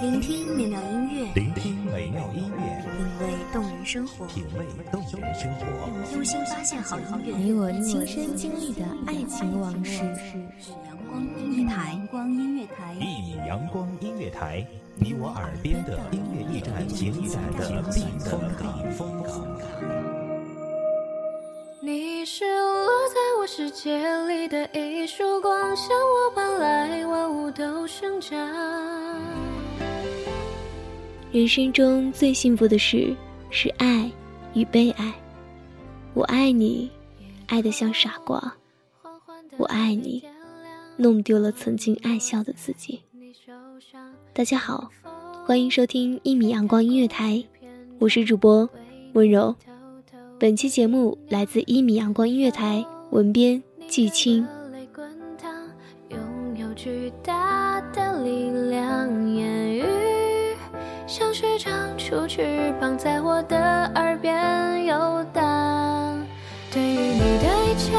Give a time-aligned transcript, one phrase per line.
[0.00, 5.64] 聆听美妙音乐，聆听美妙音乐，品味动人生活，品味动人生活，
[6.14, 10.04] 用心发现好音乐，你我亲身经历的爱情往事。
[10.84, 14.64] 阳光音乐台，阳光音乐台，一米阳光音乐台，
[14.94, 18.80] 你我耳边的音乐驿站，情感的避风港。
[21.80, 28.38] 你是落在我世界里的一束光，向我搬来万物都生长。
[31.34, 33.12] 人生中最幸福的事
[33.50, 34.08] 是爱
[34.52, 35.12] 与被爱。
[36.12, 36.88] 我爱你，
[37.48, 38.38] 爱得像傻瓜；
[39.56, 40.22] 我爱你，
[40.96, 43.00] 弄丢了曾经爱笑的自己。
[44.32, 44.88] 大家好，
[45.44, 47.42] 欢迎收听一米阳光音乐台，
[47.98, 48.70] 我是主播
[49.14, 49.52] 温柔。
[50.38, 54.46] 本期节目来自一米阳光音乐台，文编季青。
[56.10, 58.73] 拥有巨大的力量，
[62.14, 66.24] 出翅膀，在我的耳边游荡。
[66.70, 67.90] 对于你的一切，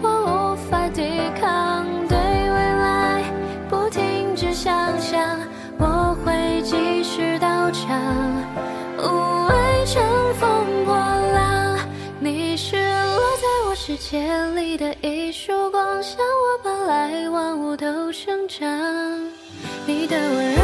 [0.00, 1.02] 我无法抵
[1.38, 1.84] 抗。
[2.08, 3.22] 对未来，
[3.68, 5.38] 不停止想象，
[5.76, 8.00] 我会继续到场，
[8.96, 9.04] 无
[9.48, 10.02] 畏乘
[10.36, 11.78] 风破浪。
[12.18, 18.66] 你是落在我世界里的一束光，向我搬来万物都生长。
[19.84, 20.55] 你的温柔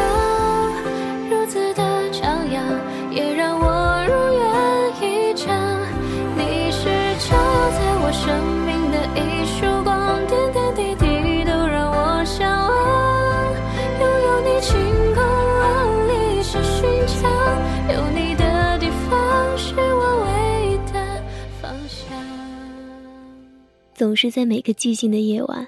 [24.03, 25.65] 总是在每个寂静的夜晚，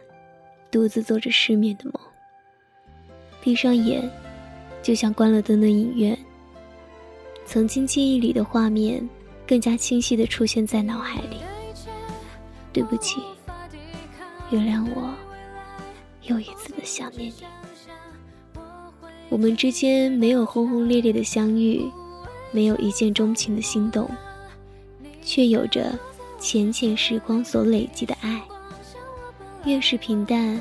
[0.69, 1.93] 独自做着失眠的梦。
[3.41, 4.11] 闭上眼，
[4.83, 6.19] 就像关了灯的影院。
[7.47, 9.09] 曾经记忆里的画面，
[9.47, 11.37] 更加清晰地出现在脑海里。
[12.73, 13.21] 对不起，
[14.51, 15.15] 原谅我，
[16.23, 17.45] 又一次的想念你。
[19.29, 21.89] 我们之间没有轰轰烈烈的相遇，
[22.51, 24.11] 没有一见钟情的心动，
[25.23, 25.97] 却有着
[26.45, 28.39] 浅浅时光所累积的爱。
[29.65, 30.61] 越是平淡，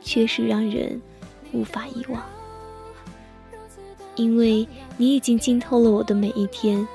[0.00, 1.02] 却是让人
[1.50, 2.22] 无法遗忘。
[4.14, 4.66] 因为
[4.96, 6.86] 你已经浸透了我的每一天，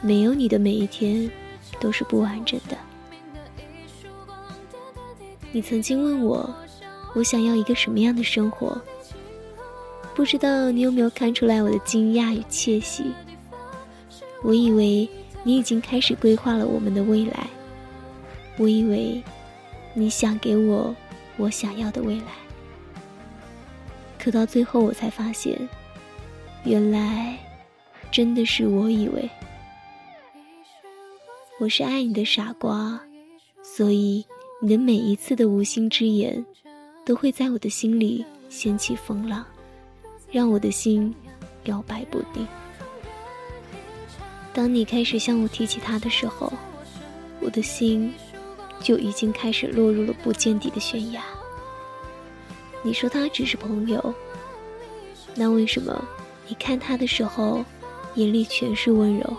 [0.00, 1.30] 没有你的每一天
[1.78, 2.76] 都是不完整的。
[5.52, 6.52] 你曾经问我，
[7.14, 8.76] 我想要一个什么样的生活？
[10.16, 13.04] 不知道你有没有看出来我的惊讶与窃喜？
[14.42, 15.08] 我以为
[15.46, 17.46] 你已经开始规划了我们的未来，
[18.58, 19.22] 我以为
[19.94, 20.92] 你想给我
[21.36, 22.32] 我想要的未来，
[24.18, 25.56] 可到最后我才发现，
[26.64, 27.38] 原来
[28.10, 29.30] 真的是我以为。
[31.60, 33.00] 我是爱你的傻瓜，
[33.62, 34.26] 所以
[34.60, 36.44] 你的每一次的无心之言，
[37.04, 39.46] 都会在我的心里掀起风浪，
[40.32, 41.14] 让我的心
[41.66, 42.44] 摇摆不定。
[44.56, 46.50] 当你开始向我提起他的时候，
[47.42, 48.10] 我的心
[48.80, 51.22] 就已经开始落入了不见底的悬崖。
[52.82, 54.14] 你说他只是朋友，
[55.34, 56.02] 那为什么
[56.48, 57.62] 你看他的时候，
[58.14, 59.36] 眼里全是温柔？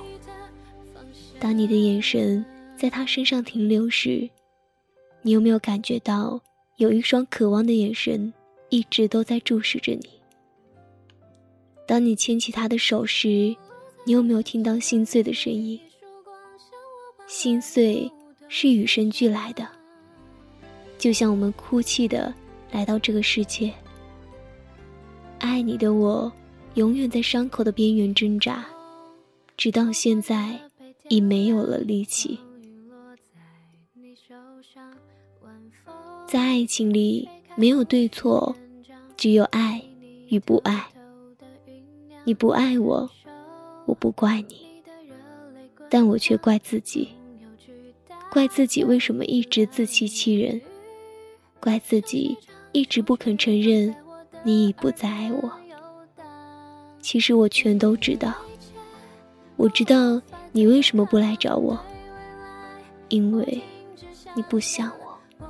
[1.39, 2.45] 当你的眼神
[2.77, 4.29] 在他身上停留时，
[5.23, 6.39] 你有没有感觉到
[6.75, 8.31] 有一双渴望的眼神
[8.69, 10.07] 一直都在注视着你？
[11.87, 13.55] 当你牵起他的手时，
[14.07, 15.77] 你有没有听到心碎的声音？
[17.27, 18.09] 心碎
[18.47, 19.67] 是与生俱来的，
[20.97, 22.33] 就像我们哭泣的
[22.71, 23.69] 来到这个世界。
[25.39, 26.31] 爱你的我，
[26.75, 28.65] 永远在伤口的边缘挣扎，
[29.57, 30.57] 直到现在。
[31.09, 32.37] 已没有了力气。
[36.27, 38.53] 在爱情里，没有对错，
[39.15, 39.81] 只有爱
[40.27, 40.85] 与不爱。
[42.25, 43.09] 你不爱我，
[43.87, 44.83] 我不怪你，
[45.89, 47.09] 但我却怪自己，
[48.29, 50.61] 怪自己为什么一直自欺欺人，
[51.59, 52.37] 怪自己
[52.71, 53.95] 一直不肯承认
[54.43, 55.51] 你已不再爱我。
[56.99, 58.35] 其实我全都知道，
[59.55, 60.21] 我知道。
[60.53, 61.79] 你为什么不来找我？
[63.09, 63.61] 因为
[64.33, 65.47] 你不想我。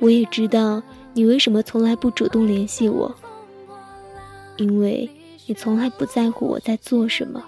[0.00, 0.82] 我也知道
[1.12, 3.14] 你为什么从来不主动联系我，
[4.56, 5.08] 因为
[5.48, 7.42] 你从来不在乎我在做什么，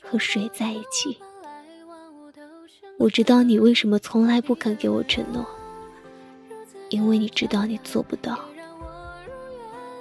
[0.00, 1.16] 和谁在一起。
[2.98, 5.46] 我知道你为什么从来不肯给我承诺，
[6.88, 8.36] 因为你知道你做不到，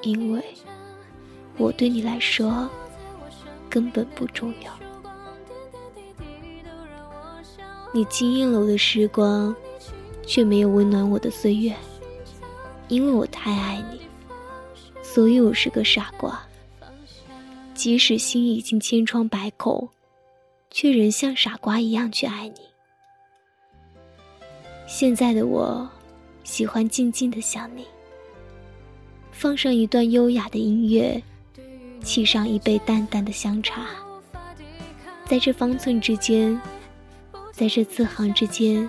[0.01, 0.43] 因为
[1.57, 2.67] 我对你来说
[3.69, 4.73] 根本不重要。
[7.93, 9.55] 你惊艳了我的时光，
[10.25, 11.71] 却没有温暖我的岁月。
[12.87, 14.01] 因为我太爱你，
[15.03, 16.43] 所以我是个傻瓜。
[17.81, 19.89] 即使心已经千疮百孔，
[20.69, 22.61] 却仍像傻瓜一样去爱你。
[24.85, 25.89] 现在的我，
[26.43, 27.83] 喜欢静静的想你。
[29.31, 31.19] 放上一段优雅的音乐，
[32.03, 33.87] 沏上一杯淡淡的香茶，
[35.25, 36.61] 在这方寸之间，
[37.51, 38.87] 在这字行之间，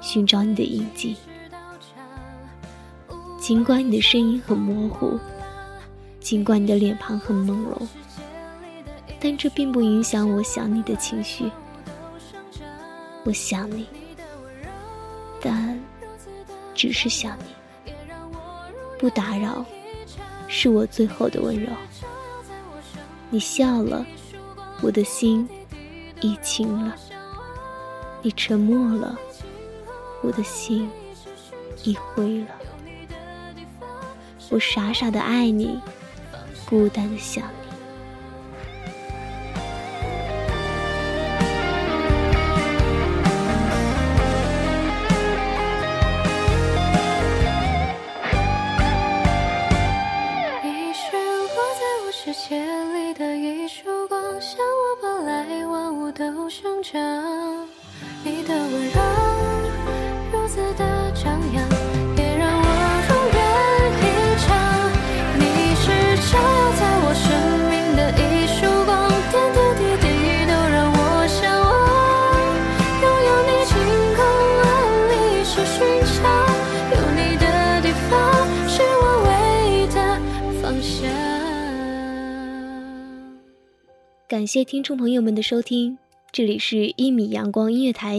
[0.00, 1.14] 寻找你的印记。
[3.38, 5.16] 尽管你的声音很模糊，
[6.26, 7.86] 尽管你的脸庞很朦胧，
[9.20, 11.48] 但这并不影响我想你的情绪。
[13.22, 13.86] 我想你，
[15.40, 15.80] 但
[16.74, 17.92] 只是想你，
[18.98, 19.64] 不打扰，
[20.48, 21.70] 是我最后的温柔。
[23.30, 24.04] 你笑了，
[24.82, 25.48] 我的心
[26.22, 26.92] 已晴了；
[28.20, 29.16] 你沉默了，
[30.22, 30.90] 我的心
[31.84, 32.48] 已灰了。
[34.50, 35.80] 我傻傻的爱你，
[36.66, 37.65] 孤单的想你。
[84.36, 85.96] 感谢听众朋友们的收听，
[86.30, 88.18] 这里是《一米阳光音乐台》，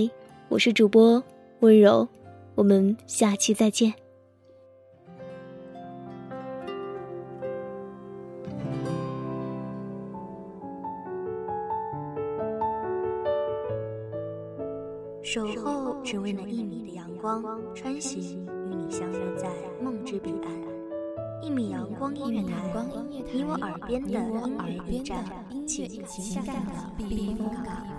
[0.50, 1.24] 我是主播
[1.60, 2.08] 温柔，
[2.56, 3.94] 我们下期再见。
[15.22, 17.44] 守候只为那一米的阳光，
[17.76, 19.48] 穿行与你相约在
[19.80, 20.77] 梦之彼岸。
[21.42, 22.74] 一米阳光音乐台，
[23.32, 25.24] 你我耳边的音乐驿站，
[25.68, 27.97] 情感的避风港。